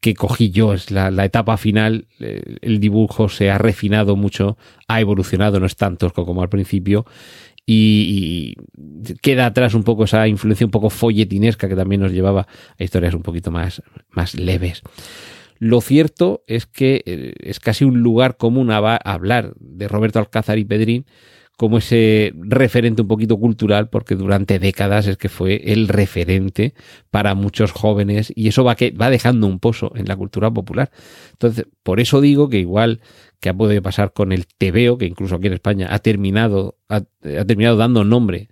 que 0.00 0.14
cogí 0.14 0.50
yo, 0.50 0.72
es 0.72 0.92
la, 0.92 1.24
etapa 1.24 1.56
final, 1.56 2.06
eh, 2.20 2.40
el 2.62 2.78
dibujo 2.78 3.28
se 3.28 3.50
ha 3.50 3.58
refinado 3.58 4.14
mucho, 4.14 4.56
ha 4.86 5.00
evolucionado, 5.00 5.58
no 5.58 5.66
es 5.66 5.74
tanto 5.74 6.12
como 6.12 6.40
al 6.42 6.48
principio, 6.48 7.04
y, 7.66 8.54
queda 9.20 9.46
atrás 9.46 9.74
un 9.74 9.82
poco 9.82 10.04
esa 10.04 10.28
influencia 10.28 10.64
un 10.64 10.70
poco 10.70 10.88
folletinesca 10.88 11.68
que 11.68 11.74
también 11.74 12.00
nos 12.00 12.12
llevaba 12.12 12.46
a 12.78 12.84
historias 12.84 13.14
un 13.14 13.22
poquito 13.22 13.50
más, 13.50 13.82
más 14.10 14.34
leves. 14.34 14.84
Lo 15.58 15.80
cierto 15.80 16.44
es 16.46 16.66
que 16.66 17.02
eh, 17.06 17.34
es 17.40 17.60
casi 17.60 17.84
un 17.84 18.00
lugar 18.00 18.36
común 18.36 18.70
a 18.70 18.76
hablar 18.76 19.54
de 19.58 19.88
Roberto 19.88 20.18
Alcázar 20.18 20.58
y 20.58 20.64
Pedrín, 20.64 21.06
como 21.56 21.78
ese 21.78 22.34
referente 22.36 23.02
un 23.02 23.08
poquito 23.08 23.38
cultural, 23.38 23.88
porque 23.88 24.14
durante 24.14 24.58
décadas 24.58 25.06
es 25.06 25.16
que 25.16 25.30
fue 25.30 25.72
el 25.72 25.88
referente 25.88 26.74
para 27.10 27.34
muchos 27.34 27.72
jóvenes 27.72 28.30
y 28.36 28.48
eso 28.48 28.62
va, 28.62 28.74
que, 28.74 28.90
va 28.90 29.08
dejando 29.08 29.46
un 29.46 29.58
pozo 29.58 29.92
en 29.96 30.06
la 30.06 30.16
cultura 30.16 30.50
popular. 30.50 30.90
Entonces, 31.32 31.66
por 31.82 31.98
eso 31.98 32.20
digo 32.20 32.50
que 32.50 32.58
igual 32.58 33.00
que 33.40 33.48
ha 33.48 33.54
podido 33.54 33.80
pasar 33.80 34.12
con 34.12 34.32
el 34.32 34.46
TVO, 34.46 34.98
que 34.98 35.06
incluso 35.06 35.36
aquí 35.36 35.46
en 35.46 35.54
España 35.54 35.88
ha 35.90 35.98
terminado, 35.98 36.76
ha, 36.88 37.00
terminado 37.46 37.76
dando 37.76 38.04
nombre 38.04 38.48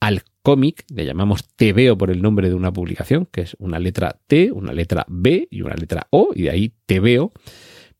al 0.00 0.22
cómic, 0.42 0.84
le 0.94 1.04
llamamos 1.04 1.44
TVO 1.56 1.96
por 1.96 2.10
el 2.10 2.22
nombre 2.22 2.48
de 2.48 2.54
una 2.54 2.72
publicación, 2.72 3.26
que 3.30 3.42
es 3.42 3.56
una 3.58 3.78
letra 3.78 4.20
T, 4.26 4.52
una 4.52 4.72
letra 4.72 5.04
B 5.08 5.48
y 5.50 5.62
una 5.62 5.74
letra 5.74 6.06
O, 6.10 6.30
y 6.34 6.42
de 6.42 6.50
ahí 6.50 6.72
TVO. 6.86 7.32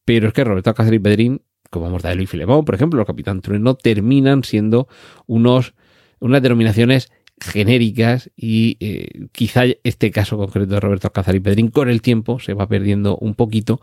Pero 0.05 0.29
es 0.29 0.35
que 0.35 0.45
Roberto 0.45 0.71
Alcázar 0.71 0.95
y 0.95 0.99
Pedrín, 0.99 1.43
como 1.71 1.89
Mortadelo 1.89 2.23
y 2.23 2.27
Filemón, 2.27 2.65
por 2.65 2.75
ejemplo, 2.75 3.01
el 3.01 3.07
Capitán 3.07 3.41
Trueno, 3.41 3.75
terminan 3.75 4.45
siendo 4.45 4.89
unos, 5.27 5.75
unas 6.19 6.43
denominaciones 6.43 7.11
genéricas 7.41 8.31
y 8.37 8.77
eh, 8.81 9.27
quizá 9.33 9.65
este 9.83 10.11
caso 10.11 10.37
concreto 10.37 10.75
de 10.75 10.81
Roberto 10.81 11.09
Alcázar 11.09 11.35
y 11.35 11.41
Pedrín 11.41 11.69
con 11.69 11.89
el 11.89 12.03
tiempo 12.03 12.39
se 12.39 12.55
va 12.55 12.69
perdiendo 12.69 13.17
un 13.17 13.35
poquito 13.35 13.81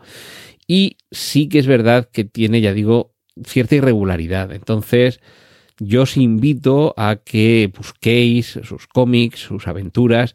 y 0.66 0.98
sí 1.10 1.48
que 1.48 1.58
es 1.58 1.66
verdad 1.66 2.08
que 2.10 2.24
tiene, 2.24 2.60
ya 2.60 2.72
digo, 2.72 3.12
cierta 3.44 3.74
irregularidad. 3.74 4.52
Entonces, 4.52 5.20
yo 5.80 6.02
os 6.02 6.16
invito 6.16 6.94
a 6.96 7.16
que 7.16 7.72
busquéis 7.74 8.60
sus 8.62 8.86
cómics, 8.86 9.40
sus 9.40 9.66
aventuras. 9.66 10.34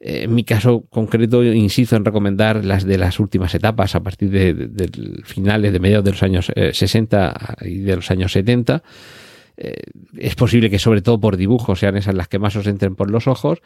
En 0.00 0.34
mi 0.34 0.44
caso 0.44 0.84
concreto, 0.90 1.42
insisto 1.42 1.96
en 1.96 2.04
recomendar 2.04 2.64
las 2.64 2.84
de 2.84 2.98
las 2.98 3.18
últimas 3.18 3.54
etapas 3.54 3.94
a 3.94 4.02
partir 4.02 4.30
de, 4.30 4.90
finales, 5.24 5.72
de 5.72 5.80
mediados 5.80 6.04
de 6.04 6.10
los 6.12 6.22
años 6.22 6.52
60 6.54 7.56
eh, 7.60 7.68
y 7.68 7.78
de 7.78 7.96
los 7.96 8.10
años 8.10 8.32
70. 8.32 8.82
Eh, 9.56 9.74
es 10.18 10.34
posible 10.34 10.70
que 10.70 10.78
sobre 10.78 11.02
todo 11.02 11.20
por 11.20 11.36
dibujo 11.36 11.74
sean 11.74 11.96
esas 11.96 12.14
las 12.14 12.28
que 12.28 12.38
más 12.38 12.54
os 12.56 12.66
entren 12.66 12.96
por 12.96 13.10
los 13.10 13.26
ojos, 13.26 13.60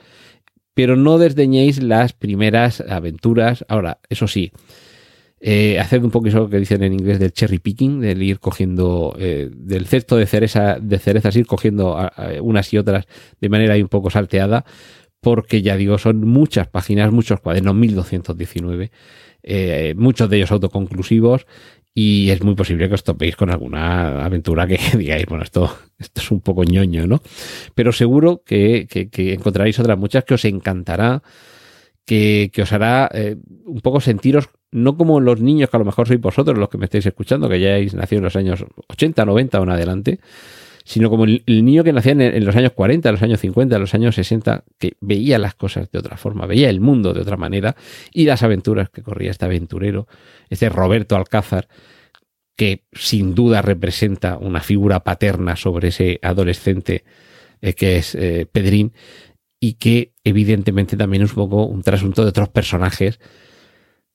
pero 0.75 0.97
no 0.97 1.19
desdeñéis 1.19 1.83
las 1.83 2.13
primeras 2.13 2.81
aventuras. 2.81 3.65
Ahora, 3.69 3.99
eso 4.09 4.29
sí, 4.29 4.53
eh, 5.41 5.79
haced 5.79 6.03
un 6.03 6.11
poco 6.11 6.29
eso 6.29 6.49
que 6.49 6.59
dicen 6.59 6.83
en 6.83 6.93
inglés 6.93 7.19
del 7.19 7.33
cherry 7.33 7.59
picking, 7.59 8.01
del 8.01 8.23
ir 8.23 8.41
cogiendo 8.41 9.15
eh, 9.19 9.49
del 9.53 9.87
cesto 9.87 10.17
de, 10.17 10.27
cereza, 10.27 10.79
de 10.81 10.99
cerezas, 10.99 11.37
ir 11.37 11.47
cogiendo 11.47 11.97
unas 12.43 12.73
y 12.73 12.79
otras 12.79 13.07
de 13.41 13.49
manera 13.49 13.77
un 13.77 13.89
poco 13.89 14.11
salteada, 14.11 14.65
porque 15.21 15.63
ya 15.63 15.77
digo, 15.77 15.99
son 15.99 16.27
muchas 16.27 16.69
páginas, 16.69 17.13
muchos 17.13 17.41
cuadernos, 17.41 17.75
1219, 17.75 18.91
eh, 19.43 19.95
muchos 19.97 20.29
de 20.29 20.37
ellos 20.37 20.53
autoconclusivos, 20.53 21.47
y 21.95 22.31
es 22.31 22.43
muy 22.43 22.55
posible 22.55 22.89
que 22.89 22.95
os 22.95 23.03
topéis 23.03 23.35
con 23.35 23.51
alguna 23.51 24.25
aventura 24.25 24.67
que 24.67 24.79
digáis, 24.97 25.27
bueno, 25.27 25.45
esto, 25.45 25.77
esto 25.99 26.21
es 26.21 26.31
un 26.31 26.41
poco 26.41 26.65
ñoño, 26.65 27.07
¿no? 27.07 27.21
Pero 27.75 27.93
seguro 27.93 28.43
que, 28.45 28.87
que, 28.89 29.33
encontraréis 29.33 29.79
otras 29.81 29.99
muchas 29.99 30.25
que 30.25 30.35
os 30.35 30.45
encantará, 30.45 31.23
que, 32.05 32.51
que 32.53 32.63
os 32.63 32.73
hará 32.73 33.11
eh, 33.13 33.37
un 33.65 33.81
poco 33.81 34.01
sentiros 34.01 34.49
no 34.71 34.97
como 34.97 35.21
los 35.21 35.41
niños 35.41 35.71
que 35.71 35.77
a 35.77 35.81
lo 35.81 35.85
mejor 35.85 36.07
sois 36.07 36.21
vosotros 36.21 36.59
los 36.59 36.69
que 36.69 36.79
me 36.79 36.85
estáis 36.85 37.07
escuchando, 37.07 37.49
que 37.49 37.61
ya 37.61 37.75
habéis 37.75 37.95
nacido 37.95 38.19
en 38.19 38.25
los 38.25 38.37
años 38.37 38.65
80, 38.89 39.25
90 39.25 39.61
o 39.61 39.63
en 39.63 39.71
adelante, 39.71 40.21
sino 40.85 41.11
como 41.11 41.25
el, 41.25 41.43
niño 41.47 41.85
que 41.85 41.93
nacía 41.93 42.13
en, 42.13 42.45
los 42.45 42.57
años 42.57 42.73
40, 42.73 43.09
en 43.09 43.15
los 43.15 43.23
años 43.23 43.41
50, 43.41 43.77
en 43.77 43.81
los 43.81 43.95
años 43.95 44.15
60, 44.15 44.65
que 44.79 44.97
veía 45.01 45.39
las 45.39 45.55
cosas 45.55 45.91
de 45.91 45.99
otra 45.99 46.17
forma, 46.17 46.47
veía 46.47 46.71
el 46.71 46.81
mundo 46.81 47.13
de 47.13 47.21
otra 47.21 47.37
manera 47.37 47.77
y 48.13 48.25
las 48.25 48.43
aventuras 48.43 48.89
que 48.89 49.03
corría 49.03 49.31
este 49.31 49.45
aventurero, 49.45 50.09
este 50.49 50.69
Roberto 50.71 51.17
Alcázar, 51.17 51.69
que 52.57 52.85
sin 52.93 53.35
duda 53.35 53.63
representa 53.63 54.39
una 54.39 54.61
figura 54.61 55.05
paterna 55.05 55.57
sobre 55.57 55.89
ese 55.89 56.19
adolescente 56.23 57.05
eh, 57.61 57.75
que 57.75 57.99
es 57.99 58.15
eh, 58.15 58.47
Pedrín 58.51 58.93
y 59.61 59.75
que 59.75 60.13
evidentemente 60.25 60.97
también 60.97 61.23
es 61.23 61.31
un 61.31 61.49
poco 61.49 61.67
un 61.67 61.83
trasunto 61.83 62.23
de 62.23 62.31
otros 62.31 62.49
personajes 62.49 63.21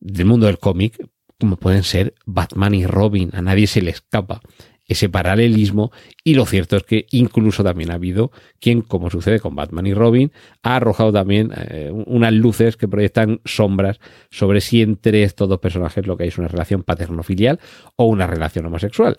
del 0.03 0.25
mundo 0.25 0.47
del 0.47 0.59
cómic, 0.59 1.07
como 1.39 1.55
pueden 1.55 1.83
ser 1.83 2.13
Batman 2.25 2.75
y 2.75 2.85
Robin, 2.85 3.29
a 3.33 3.41
nadie 3.41 3.67
se 3.67 3.81
le 3.81 3.91
escapa 3.91 4.41
ese 4.85 5.07
paralelismo. 5.07 5.91
Y 6.23 6.35
lo 6.35 6.45
cierto 6.45 6.75
es 6.75 6.83
que 6.83 7.07
incluso 7.11 7.63
también 7.63 7.89
ha 7.89 7.95
habido 7.95 8.31
quien, 8.59 8.81
como 8.81 9.09
sucede 9.09 9.39
con 9.39 9.55
Batman 9.55 9.87
y 9.87 9.93
Robin, 9.93 10.31
ha 10.61 10.75
arrojado 10.75 11.13
también 11.13 11.51
eh, 11.55 11.89
unas 11.91 12.33
luces 12.33 12.75
que 12.75 12.89
proyectan 12.89 13.39
sombras 13.45 13.99
sobre 14.29 14.59
si 14.59 14.81
entre 14.81 15.23
estos 15.23 15.47
dos 15.47 15.59
personajes 15.59 16.05
lo 16.05 16.17
que 16.17 16.23
hay 16.23 16.29
es 16.29 16.37
una 16.37 16.49
relación 16.49 16.83
paterno-filial 16.83 17.59
o 17.95 18.05
una 18.05 18.27
relación 18.27 18.65
homosexual. 18.65 19.17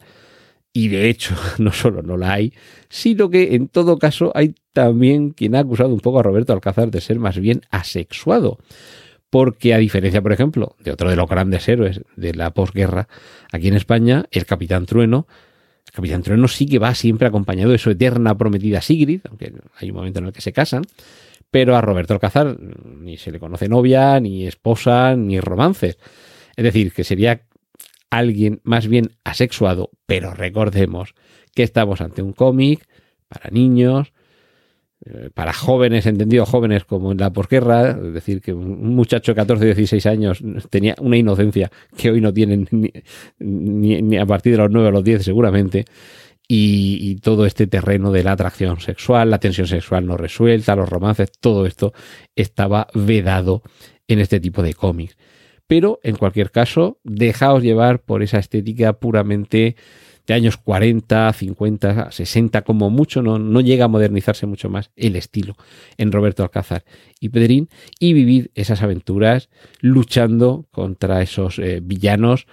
Y 0.72 0.88
de 0.88 1.08
hecho, 1.08 1.34
no 1.58 1.72
solo 1.72 2.02
no 2.02 2.18
la 2.18 2.34
hay, 2.34 2.52
sino 2.90 3.30
que 3.30 3.54
en 3.54 3.68
todo 3.68 3.98
caso 3.98 4.32
hay 4.34 4.54
también 4.74 5.30
quien 5.30 5.54
ha 5.54 5.60
acusado 5.60 5.94
un 5.94 6.00
poco 6.00 6.20
a 6.20 6.22
Roberto 6.22 6.52
Alcázar 6.52 6.90
de 6.90 7.00
ser 7.00 7.18
más 7.18 7.38
bien 7.38 7.62
asexuado 7.70 8.58
porque 9.34 9.74
a 9.74 9.78
diferencia, 9.78 10.22
por 10.22 10.32
ejemplo, 10.32 10.76
de 10.78 10.92
otro 10.92 11.10
de 11.10 11.16
los 11.16 11.28
grandes 11.28 11.68
héroes 11.68 12.02
de 12.14 12.34
la 12.34 12.54
posguerra, 12.54 13.08
aquí 13.50 13.66
en 13.66 13.74
España, 13.74 14.26
el 14.30 14.46
Capitán 14.46 14.86
Trueno, 14.86 15.26
el 15.88 15.92
Capitán 15.92 16.22
Trueno 16.22 16.46
sí 16.46 16.66
que 16.66 16.78
va 16.78 16.94
siempre 16.94 17.26
acompañado 17.26 17.72
de 17.72 17.78
su 17.78 17.90
eterna 17.90 18.38
prometida 18.38 18.80
Sigrid, 18.80 19.22
aunque 19.28 19.52
hay 19.74 19.90
un 19.90 19.96
momento 19.96 20.20
en 20.20 20.26
el 20.26 20.32
que 20.32 20.40
se 20.40 20.52
casan, 20.52 20.84
pero 21.50 21.74
a 21.74 21.80
Roberto 21.80 22.14
Alcázar 22.14 22.56
ni 22.60 23.16
se 23.16 23.32
le 23.32 23.40
conoce 23.40 23.68
novia, 23.68 24.20
ni 24.20 24.46
esposa, 24.46 25.16
ni 25.16 25.40
romances. 25.40 25.98
Es 26.54 26.62
decir, 26.62 26.92
que 26.92 27.02
sería 27.02 27.40
alguien 28.10 28.60
más 28.62 28.86
bien 28.86 29.16
asexuado, 29.24 29.90
pero 30.06 30.32
recordemos 30.32 31.16
que 31.56 31.64
estamos 31.64 32.00
ante 32.00 32.22
un 32.22 32.34
cómic 32.34 32.86
para 33.26 33.50
niños, 33.50 34.12
para 35.34 35.52
jóvenes, 35.52 36.06
entendido 36.06 36.46
jóvenes 36.46 36.84
como 36.84 37.12
en 37.12 37.18
la 37.18 37.32
posguerra, 37.32 37.90
es 37.90 38.14
decir, 38.14 38.40
que 38.40 38.52
un 38.52 38.94
muchacho 38.94 39.32
de 39.32 39.36
14 39.36 39.64
o 39.64 39.66
16 39.66 40.06
años 40.06 40.42
tenía 40.70 40.94
una 41.00 41.16
inocencia 41.16 41.70
que 41.96 42.10
hoy 42.10 42.20
no 42.20 42.32
tienen 42.32 42.68
ni, 43.38 44.16
a 44.16 44.26
partir 44.26 44.52
de 44.52 44.58
los 44.58 44.70
9 44.70 44.88
o 44.88 44.90
los 44.90 45.04
10 45.04 45.22
seguramente, 45.22 45.84
y, 46.46 47.16
todo 47.16 47.46
este 47.46 47.66
terreno 47.66 48.12
de 48.12 48.22
la 48.22 48.32
atracción 48.32 48.80
sexual, 48.80 49.30
la 49.30 49.38
tensión 49.38 49.66
sexual 49.66 50.06
no 50.06 50.16
resuelta, 50.16 50.76
los 50.76 50.88
romances, 50.88 51.32
todo 51.32 51.64
esto 51.64 51.94
estaba 52.36 52.88
vedado 52.94 53.62
en 54.08 54.18
este 54.20 54.40
tipo 54.40 54.62
de 54.62 54.74
cómics. 54.74 55.16
Pero, 55.66 56.00
en 56.02 56.16
cualquier 56.16 56.50
caso, 56.50 57.00
dejaos 57.02 57.62
llevar 57.62 58.02
por 58.02 58.22
esa 58.22 58.38
estética 58.38 58.92
puramente 58.94 59.76
de 60.26 60.34
años 60.34 60.56
40, 60.56 61.32
50, 61.32 62.10
60 62.10 62.62
como 62.62 62.90
mucho, 62.90 63.22
no, 63.22 63.38
no 63.38 63.60
llega 63.60 63.86
a 63.86 63.88
modernizarse 63.88 64.46
mucho 64.46 64.68
más 64.68 64.90
el 64.96 65.16
estilo 65.16 65.56
en 65.98 66.12
Roberto 66.12 66.42
Alcázar 66.42 66.84
y 67.20 67.28
Pedrín 67.28 67.68
y 67.98 68.12
vivir 68.12 68.50
esas 68.54 68.82
aventuras 68.82 69.50
luchando 69.80 70.66
contra 70.70 71.22
esos 71.22 71.58
eh, 71.58 71.80
villanos. 71.82 72.46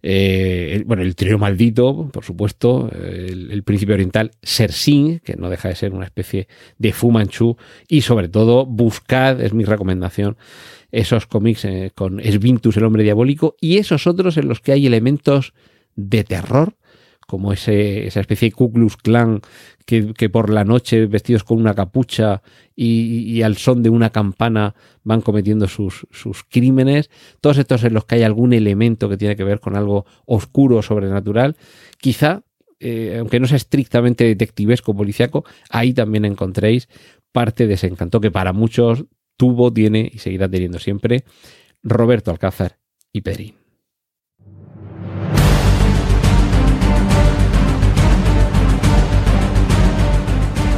Eh, 0.00 0.84
bueno, 0.86 1.02
el 1.02 1.16
trío 1.16 1.38
maldito, 1.38 2.08
por 2.12 2.24
supuesto, 2.24 2.88
el, 2.92 3.62
príncipe 3.64 3.94
oriental 3.94 4.30
Sersin, 4.42 5.18
que 5.18 5.34
no 5.34 5.50
deja 5.50 5.68
de 5.68 5.74
ser 5.74 5.92
una 5.92 6.04
especie 6.04 6.46
de 6.78 6.92
Fu 6.92 7.10
Manchu, 7.10 7.56
y 7.88 8.02
sobre 8.02 8.28
todo 8.28 8.64
buscad, 8.64 9.40
es 9.40 9.52
mi 9.52 9.64
recomendación, 9.64 10.36
esos 10.92 11.26
cómics 11.26 11.64
eh, 11.64 11.90
con 11.94 12.20
Esvintus, 12.20 12.76
el 12.76 12.84
hombre 12.84 13.02
diabólico, 13.02 13.56
y 13.60 13.78
esos 13.78 14.06
otros 14.06 14.36
en 14.36 14.46
los 14.46 14.60
que 14.60 14.72
hay 14.72 14.86
elementos 14.86 15.52
de 15.96 16.22
terror 16.22 16.76
como 17.28 17.52
ese, 17.52 18.06
esa 18.06 18.20
especie 18.20 18.48
de 18.48 18.52
Ku 18.54 18.72
Klux 18.72 18.96
Klan 18.96 19.42
que, 19.84 20.30
por 20.30 20.50
la 20.50 20.64
noche, 20.64 21.06
vestidos 21.06 21.44
con 21.44 21.58
una 21.58 21.74
capucha 21.74 22.42
y, 22.74 23.42
al 23.42 23.56
son 23.56 23.82
de 23.82 23.90
una 23.90 24.10
campana, 24.10 24.74
van 25.02 25.20
cometiendo 25.20 25.68
sus, 25.68 26.06
sus, 26.10 26.42
crímenes. 26.44 27.10
Todos 27.42 27.58
estos 27.58 27.84
en 27.84 27.92
los 27.94 28.06
que 28.06 28.16
hay 28.16 28.22
algún 28.22 28.54
elemento 28.54 29.10
que 29.10 29.18
tiene 29.18 29.36
que 29.36 29.44
ver 29.44 29.60
con 29.60 29.76
algo 29.76 30.06
oscuro, 30.24 30.82
sobrenatural. 30.82 31.56
Quizá, 31.98 32.42
eh, 32.80 33.16
aunque 33.18 33.40
no 33.40 33.46
sea 33.46 33.56
estrictamente 33.56 34.24
detectivesco, 34.24 34.94
policiaco, 34.94 35.44
ahí 35.68 35.92
también 35.92 36.24
encontréis 36.24 36.88
parte 37.32 37.66
de 37.66 37.74
ese 37.74 37.88
encanto 37.88 38.20
que 38.20 38.30
para 38.30 38.54
muchos 38.54 39.04
tuvo, 39.36 39.72
tiene 39.72 40.10
y 40.12 40.18
seguirá 40.18 40.48
teniendo 40.48 40.78
siempre 40.78 41.24
Roberto 41.82 42.30
Alcázar 42.30 42.78
y 43.12 43.20
Pedrín. 43.20 43.67